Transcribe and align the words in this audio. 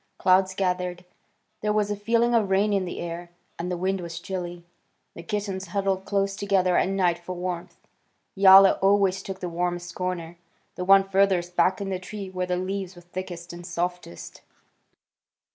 Clouds 0.17 0.55
gathered. 0.55 1.05
There 1.61 1.71
was 1.71 1.91
a 1.91 1.95
feeling 1.95 2.33
of 2.33 2.49
rain 2.49 2.73
in 2.73 2.85
the 2.85 2.99
air, 2.99 3.29
and 3.59 3.69
the 3.71 3.77
wind 3.77 4.01
was 4.01 4.19
chilly. 4.19 4.65
The 5.13 5.21
kittens 5.21 5.67
huddled 5.67 6.05
close 6.05 6.35
together 6.35 6.75
at 6.75 6.89
night 6.89 7.19
for 7.19 7.35
warmth. 7.35 7.77
Yowler 8.33 8.79
always 8.81 9.21
took 9.21 9.41
the 9.41 9.47
warmest 9.47 9.93
corner, 9.93 10.39
the 10.73 10.85
one 10.85 11.03
furthest 11.07 11.55
back 11.55 11.79
in 11.81 11.91
the 11.91 11.99
tree 11.99 12.31
where 12.31 12.47
the 12.47 12.57
leaves 12.57 12.95
were 12.95 13.03
thickest 13.03 13.53
and 13.53 13.63
softest. 13.63 14.41